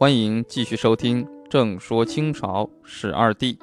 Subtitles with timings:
[0.00, 3.54] 欢迎继续收听《正说清朝史二帝》，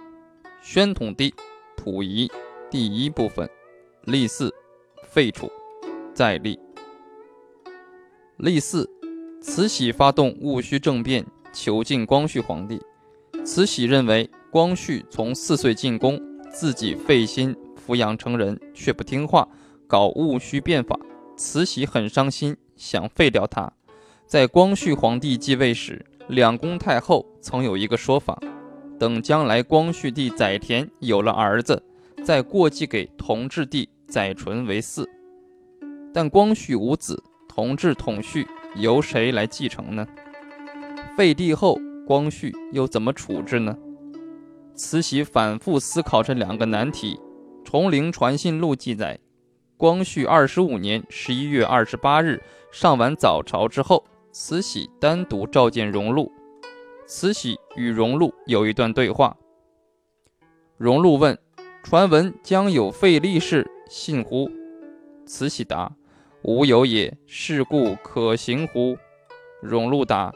[0.61, 1.33] 宣统帝
[1.77, 2.29] 溥仪
[2.69, 3.49] 第一部分，
[4.03, 4.51] 立嗣，
[5.07, 5.49] 废除，
[6.13, 6.59] 再立。
[8.35, 8.85] 立嗣，
[9.39, 12.81] 慈禧发动戊戌政变，囚禁光绪皇帝。
[13.45, 17.55] 慈禧认为光绪从四岁进宫，自己费心
[17.87, 19.47] 抚养成人，却不听话，
[19.87, 20.99] 搞戊戌变法。
[21.37, 23.71] 慈禧很伤心，想废掉他。
[24.27, 28.39] 在光绪皇帝继位时，两宫太后曾有一个说法：
[28.99, 31.81] 等将来光绪帝载湉有了儿子，
[32.23, 35.05] 再过继给同治帝载淳为嗣。
[36.11, 40.07] 但光绪无子，同治统绪由谁来继承呢？
[41.15, 43.77] 废帝后，光绪又怎么处置呢？
[44.73, 47.19] 慈禧反复思考这两个难题。
[47.67, 49.19] 《崇陵传信录》记载。
[49.77, 54.05] 光绪二十五年十一月二十八日上完早朝之后，
[54.37, 56.29] 慈禧单独召见荣禄。
[57.07, 59.33] 慈禧与荣禄有一段对话。
[60.75, 61.39] 荣禄问
[61.81, 64.51] ：“传闻将有废立事，信乎？”
[65.25, 65.89] 慈禧答
[66.43, 67.17] ：“无有也。
[67.25, 68.97] 是故可行乎？”
[69.63, 70.33] 荣禄答：“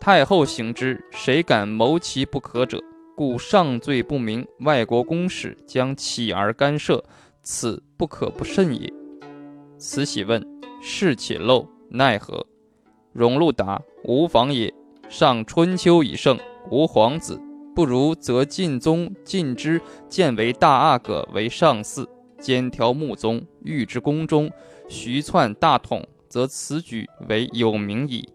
[0.00, 2.82] 太后行之，谁敢谋其不可者？
[3.14, 7.04] 故上罪不明，外国公使将起而干涉。”
[7.44, 8.90] 此不可不慎也。
[9.76, 10.42] 慈禧问
[10.80, 12.46] ：“事且漏，奈何？”
[13.14, 14.70] 荣禄答：“无妨也。
[15.08, 16.38] 上春秋已盛，
[16.70, 17.40] 无皇子，
[17.74, 22.06] 不如则晋宗晋之建为大阿哥为上嗣，
[22.38, 24.50] 兼条穆宗御之宫中，
[24.88, 28.28] 徐篡大统，则此举为有名矣。”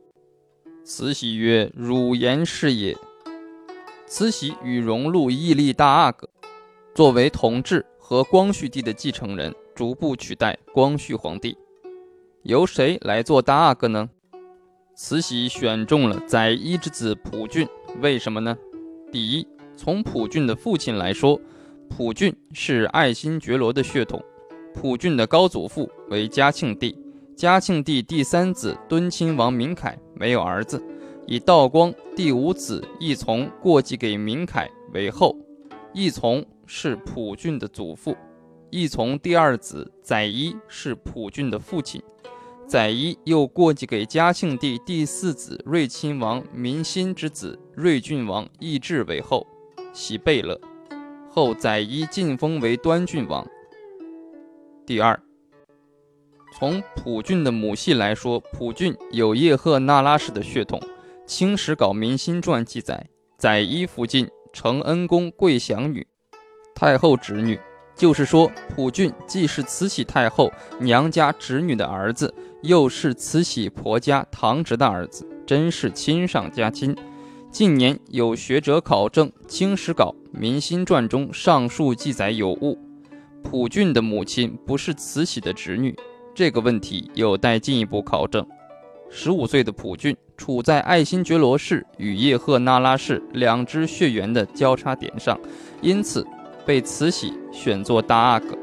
[0.84, 2.98] 慈禧曰：“汝言是也。”
[4.08, 6.28] 慈禧与荣禄议立大阿哥，
[6.96, 7.86] 作为同治。
[8.02, 11.56] 和光绪帝的继承人逐步取代光绪皇帝，
[12.42, 14.10] 由谁来做大阿哥呢？
[15.02, 17.66] 慈禧选中了载一之子溥俊，
[18.02, 18.56] 为什么呢？
[19.10, 21.40] 第一，从溥俊的父亲来说，
[21.90, 24.22] 溥俊是爱新觉罗的血统。
[24.74, 26.94] 溥俊的高祖父为嘉庆帝，
[27.34, 30.84] 嘉庆帝第三子敦亲王明凯没有儿子，
[31.26, 35.34] 以道光第五子奕从过继给明凯为后，
[35.96, 36.46] 奕从。
[36.72, 38.16] 是溥俊的祖父，
[38.70, 42.00] 奕从第二子载一是溥俊的父亲，
[42.70, 49.44] 载漪又过继给嘉庆帝第四子睿亲王民心之子睿郡王奕志为后，
[49.92, 50.56] 喜贝勒，
[51.28, 53.44] 后载漪晋封为端郡王。
[54.86, 55.20] 第二，
[56.60, 60.80] 从溥俊的母系来说，溥俊有叶赫那拉氏的血统，
[61.26, 63.04] 《清史稿民心传》记载，
[63.36, 66.06] 载漪福晋承恩宫贵祥女。
[66.76, 67.60] 太后侄女，
[67.96, 72.32] 就是说，溥俊既是慈禧太后娘家侄女的儿子，
[72.62, 76.96] 又是慈禧婆家堂侄的儿子，真是亲上加亲。
[77.52, 82.78] 近年有学者考证《清史稿·民心传》中上述记载有误，
[83.44, 85.96] 溥俊的母亲不是慈禧的侄女，
[86.36, 88.46] 这个问题有待进一步考证。
[89.10, 95.40] 十五岁的溥俊处在爱新觉罗氏与叶赫那拉氏两支血缘的交叉点上，
[95.82, 96.26] 因此。
[96.66, 98.56] 被慈禧选作大阿哥。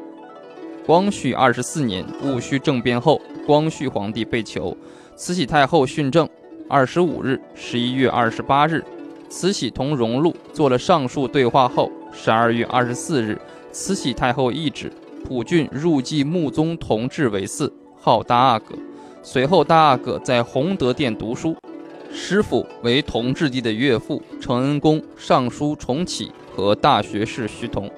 [0.87, 4.77] 光绪二十四年戊戌政变后，光绪皇帝被囚，
[5.15, 6.29] 慈禧太后训政。
[6.69, 8.85] 二十五日，十一月二十八日，
[9.29, 13.41] 慈禧同荣禄做了上述对话后，十二月二十四日，
[13.71, 14.93] 慈禧太后懿旨，
[15.25, 18.75] 溥俊入继穆宗同治为嗣，号大阿哥。
[19.23, 21.57] 随后，大阿哥在弘德殿读书，
[22.13, 26.33] 师傅为同治帝的岳父承恩公尚书重启。
[26.57, 27.91] 和大学士徐同。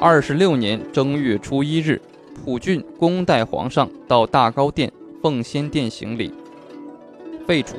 [0.00, 2.02] 二十六年正月初一日，
[2.34, 4.90] 溥俊恭代皇上到大高殿
[5.22, 6.32] 奉先殿行礼。
[7.46, 7.76] 废除。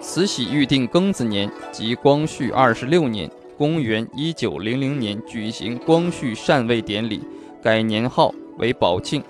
[0.00, 7.20] 慈禧预定庚子年，即光绪二十六年（公元一九零零年）举行光绪禅位典礼，
[7.62, 9.22] 改年号为宝庆。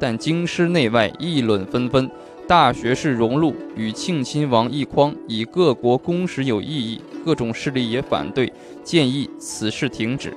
[0.00, 2.10] 但京师内外议论纷纷，
[2.48, 8.50] 大学士荣禄与庆亲王奕匡以各国公使有异议，各种势力也反对。
[8.82, 10.32] 建议此事停止。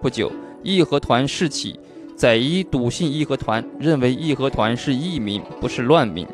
[0.00, 0.32] 不久，
[0.62, 1.78] 义和团事起，
[2.16, 6.26] 载漪笃信义和团，认为义和团是义民，不是乱民。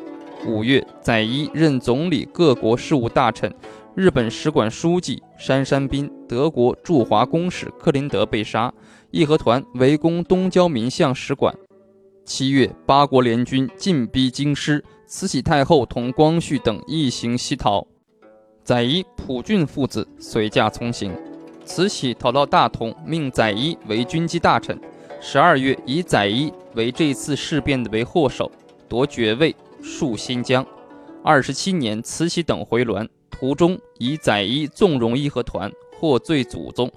[0.45, 3.53] 五月，载漪任总理各国事务大臣，
[3.95, 8.71] 日本使馆书记杉山彬、德国驻华公使克林德被杀，
[9.09, 11.53] 义和团围攻东交民巷使馆。
[12.25, 17.85] 七月，八国联军进逼京师，慈禧太后同光绪等一行西逃，
[18.63, 21.11] 载漪、溥俊父子随驾从行。
[21.65, 24.79] 慈禧逃到大同，命载漪为军机大臣。
[25.23, 28.51] 十二月，以载漪为这次事变的为祸首，
[28.89, 30.65] 夺爵位，戍新疆。
[31.23, 36.91] 二十七年，慈禧等回銮，途中以载衣纵容义和团，获罪祖宗。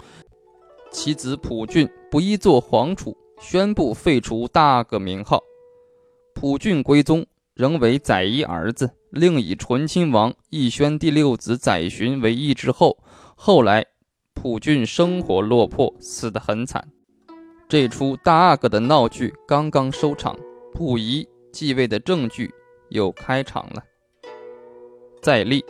[0.91, 5.39] 其子普俊不依做皇储，宣布废除大个名号。
[6.33, 7.23] 普俊归宗，
[7.53, 12.97] 仍为载衣儿子，另以醇亲王奕宣第六子载洵为义之后。
[13.35, 13.85] 后来，
[14.33, 16.89] 普俊生活落魄，死得很惨。
[17.67, 20.37] 这出大阿哥的闹剧刚刚收场，
[20.71, 22.53] 溥仪继位的正剧
[22.89, 23.83] 又开场了。
[25.19, 25.61] 再历，《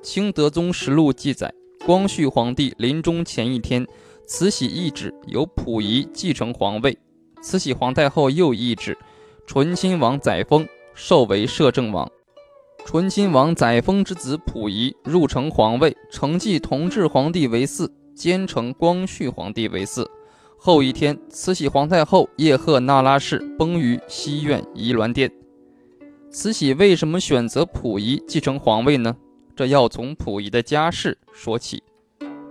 [0.00, 1.52] 清德宗实录》记载，
[1.84, 3.84] 光绪皇帝临终前一天。
[4.26, 6.96] 慈禧懿旨由溥仪继承皇位，
[7.42, 8.96] 慈禧皇太后又懿旨，
[9.44, 12.08] 醇亲王载沣授为摄政王。
[12.86, 20.06] 醇亲王载沣之子溥仪入承皇位，承继同治皇帝为嗣，兼承光绪皇帝为嗣。
[20.66, 25.30] 后一天，慈禧皇太后叶赫那拉氏崩于西苑仪銮殿。
[26.30, 29.14] 慈禧为什么选择溥仪继承皇位呢？
[29.54, 31.82] 这要从溥仪的家世说起。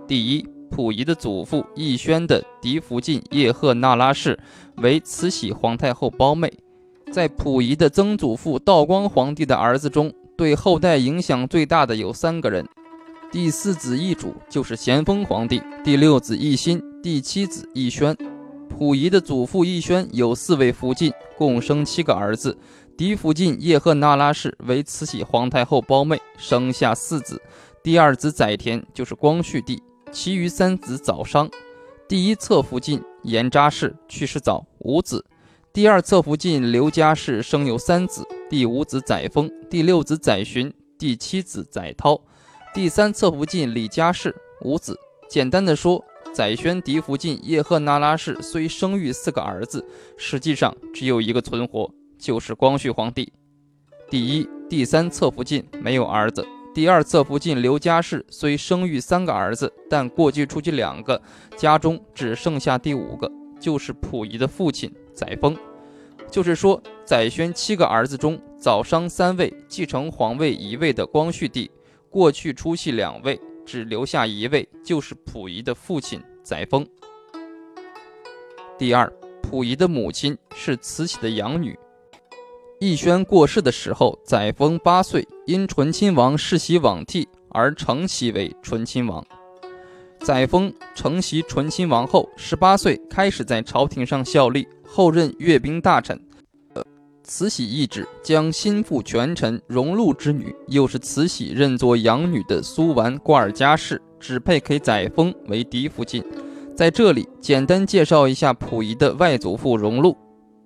[0.06, 0.46] 第一。
[0.70, 4.38] 溥仪的祖父奕轩的嫡福晋叶赫那拉氏
[4.76, 6.52] 为慈禧皇太后胞妹，
[7.10, 12.64] 在溥仪的曾祖父道光皇帝的儿子中，对后代影响最大的有三个人：
[13.32, 18.16] 第四子奕主就是咸丰皇帝，第六子奕欣，第七子奕轩。
[18.78, 22.56] 溥仪的祖父奕轩有四位福晋，共生七个儿子。
[22.96, 27.38] 嫡福晋叶赫那拉氏为慈禧皇太后胞妹，生下四子，
[27.82, 29.82] 第二子载湉就是光绪帝。
[30.10, 31.52] 其余三子早殇，
[32.08, 35.22] 第一侧福晋严扎氏去世早，无子；
[35.74, 42.18] 第二侧福晋刘家氏生有三子，第五子载沣，第六子载洵，第七子载涛；
[42.72, 44.98] 第三侧福晋李家氏无子。
[45.28, 46.02] 简单的说，
[46.34, 49.86] 载轩嫡福晋叶赫那拉氏虽生育四个儿子，
[50.16, 51.88] 实际上只有一个存活，
[52.18, 53.32] 就是光绪皇帝。
[54.10, 56.44] 第一、第三侧福晋没有儿子。
[56.74, 61.22] 第二侧福晋刘家氏虽生育三个儿子，但过继出去两个，
[61.56, 65.56] 家中只剩下第五个，就是溥仪的父亲载沣。
[66.28, 71.70] 就是说，载轩七个儿子中，早商三位，继承皇位一位的光绪帝，
[72.10, 76.86] 过去出去两位，只留下一位，就是溥仪的父亲载沣。
[78.78, 79.10] 第二，
[79.42, 81.78] 溥仪的母亲是慈禧的养女。
[82.80, 89.24] 奕轩过世的时候，载沣八岁，因醇亲王世袭罔替而承袭为醇亲王。
[90.20, 96.20] 载沣承袭醇亲王后，十八岁开始在朝廷上效力，后任阅兵大臣。
[97.26, 106.22] 慈禧懿旨将心腹权臣荣禄之女，又是慈禧认作养女的苏完瓜尔佳氏，指配给载沣为嫡福晋。
[106.76, 110.14] 在这里，简单介绍一下溥仪的外祖父荣禄。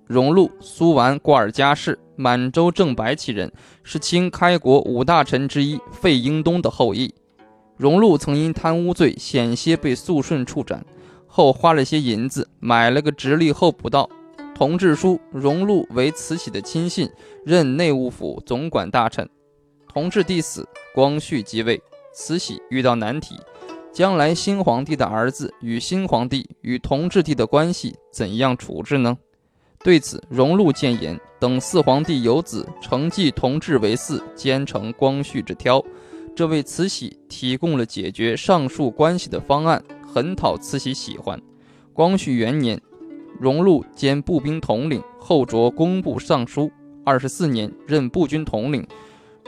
[0.05, 1.97] 荣禄，苏完瓜尔佳氏。
[2.17, 3.49] 满洲正白旗人，
[3.81, 7.13] 是清开国五大臣之一费英东的后裔。
[7.77, 10.85] 荣禄曾因贪污罪险些被肃顺处斩，
[11.25, 14.09] 后花了些银子买了个直隶候补道。
[14.59, 17.09] 同治书，荣禄为慈禧的亲信，
[17.45, 19.25] 任内务府总管大臣。
[19.87, 21.81] 同治帝死，光绪即位，
[22.13, 23.37] 慈禧遇到难题：
[23.93, 29.17] 将来新皇帝的儿子与新皇帝与同治帝的关系怎样处置呢？
[29.81, 35.81] 对此，荣禄谏言：等四皇帝有子，承继同治为嗣，兼承光绪之挑。
[36.35, 41.41] 这为慈禧提供了解决上述关系的方案，很讨慈禧喜欢。
[41.93, 42.81] 光绪元年，
[43.39, 46.69] 荣禄兼步兵统领，后擢工部尚书。
[47.05, 48.85] 二十四年，任步军统领，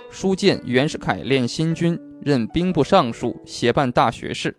[0.09, 4.55] 书荐袁世凯练新军，任兵部尚书，协办大学士。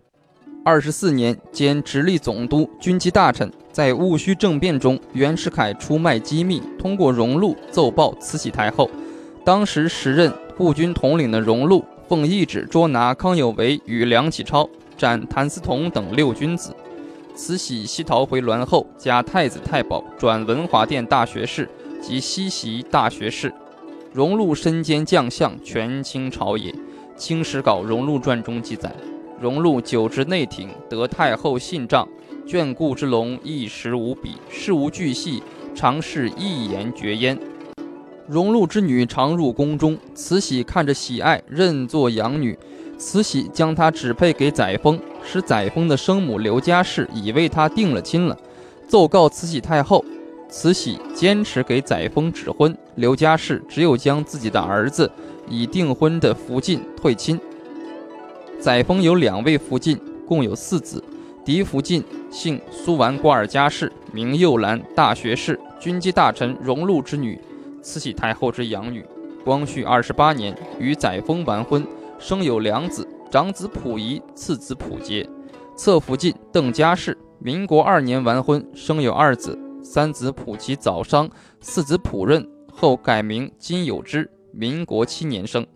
[0.65, 3.51] 二十四年，兼直隶总督、军机大臣。
[3.73, 8.89] 在戊戌政变中，袁世凯出卖机密，通过荣禄奏报慈禧太后。
[9.45, 16.77] 当时时任步军统领的荣禄，奉懿旨捉拿康有为与梁启超，斩谭嗣同等六君子。
[17.44, 21.68] 慈禧西逃回銮后，加太子太保，转文华殿大学士
[22.00, 23.52] 及西席大学士。
[24.12, 26.70] 荣禄身兼将相，权倾朝野。
[27.16, 28.94] 《清史稿·荣禄传》中记载。
[29.40, 32.08] 荣禄久之内廷，得太后信诏，
[32.46, 35.42] 眷顾之龙一时无比，事无巨细，
[35.75, 37.37] 常是一言绝焉。
[38.28, 42.56] 荣禄之女常入宫中，慈禧看着喜爱，认作养女。
[43.02, 48.38] 慈禧将他指配给载沣，使载沣的生母刘佳氏已为他定了亲了，
[48.87, 50.04] 奏告慈禧太后。
[50.49, 55.11] 慈禧坚持给载沣指婚，刘佳氏只有将自己的儿子
[55.49, 57.40] 已订婚的福晋退亲。
[58.61, 61.02] 载沣有两位福晋，共有四子。
[61.44, 67.37] 嫡福晋姓苏完瓜尔佳氏，名幼兰，大学士，军机大臣荣禄之女，
[67.82, 69.04] 慈禧太后之养女。
[69.44, 71.85] 光绪二十八年与载沣完婚，
[72.23, 75.29] 生有两子，长子溥仪，次子溥杰。
[75.75, 81.29] 侧福晋邓家氏，民国二年完婚，生有二子，三子溥吉早殇，
[81.61, 85.67] 四子溥任后改名金有之，民国七年生。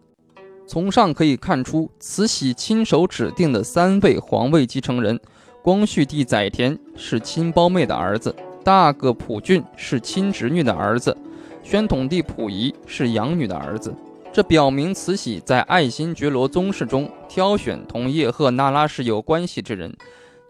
[0.69, 5.19] 从上可以看出，慈禧亲手指定的三位皇位继承人：
[5.65, 11.17] 光绪帝载湉是亲胞妹的儿子，大哥溥俊是亲侄女的儿子，
[11.65, 13.93] 宣统帝溥仪是养女的儿子。
[14.37, 19.97] 这表明慈禧在爱新觉罗宗室中挑选同叶赫那拉氏有关系之人。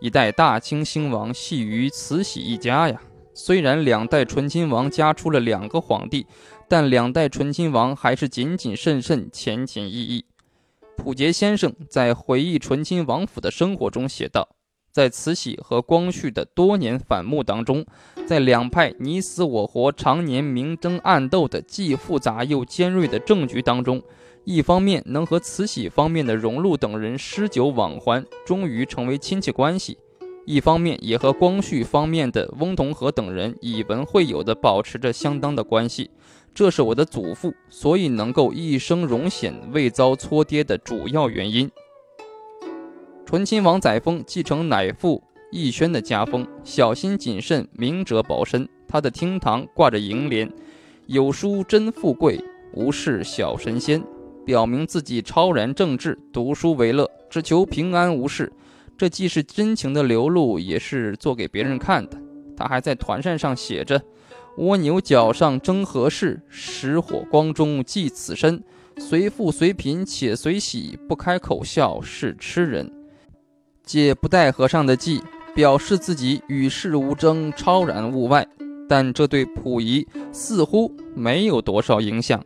[0.00, 3.00] 一代大清兴亡系于慈禧一家呀。
[3.32, 6.26] 虽然两代醇亲王家出了两个皇帝。
[6.68, 10.24] 但两代醇亲王还是谨谨慎慎、浅浅意意。
[10.96, 14.48] 溥杰先生在回忆醇亲王府的生活中写道
[14.96, 17.84] ：“在慈禧和光绪的多年反目当中，
[18.24, 24.02] 在两派你死我活、常年明争暗斗的既复杂又尖锐的政局当中，
[24.44, 29.98] 一方面能和慈禧方面的荣禄等人诗酒往还，终于成为亲戚关系；
[30.46, 36.10] 一方面也和光绪方面的翁同龢等人以文会友的保持着相当的关系。”
[36.56, 41.70] 这是我的祖父，所以能够一生荣显，未遭搓跌的主要原因。
[43.26, 48.68] 醇亲王载沣继承乃父奕轩的家风，小心谨慎，明哲保身。
[48.86, 50.48] 他的厅堂挂着楹联
[51.06, 52.40] ：“有书真富贵，
[52.72, 54.00] 无事小神仙”，
[54.46, 58.52] 表明自己超然正志，读书为乐，只求平安无事。
[58.96, 62.16] 这既是真情的流露，也是做给别人看的。
[62.56, 64.00] 他还在团扇上写着。
[64.58, 66.40] 蜗牛角上争何事？
[66.48, 68.62] 石火光中寄此身。
[68.98, 72.90] 随富随贫且随喜，不开口笑是痴人。
[73.86, 75.22] 借不带和尚的计，
[75.54, 78.46] 表示自己与世无争，超然物外。
[78.88, 82.44] 但这对溥仪似乎没有多少影响。